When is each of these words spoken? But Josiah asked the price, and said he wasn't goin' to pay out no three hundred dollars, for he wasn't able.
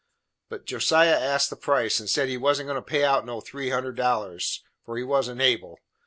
But 0.49 0.65
Josiah 0.65 1.11
asked 1.13 1.51
the 1.51 1.55
price, 1.55 1.99
and 1.99 2.09
said 2.09 2.27
he 2.27 2.35
wasn't 2.35 2.65
goin' 2.69 2.75
to 2.75 2.81
pay 2.81 3.03
out 3.03 3.23
no 3.23 3.39
three 3.39 3.69
hundred 3.69 3.97
dollars, 3.97 4.63
for 4.83 4.97
he 4.97 5.03
wasn't 5.03 5.41
able. 5.41 5.77